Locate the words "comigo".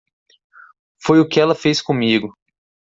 1.79-2.33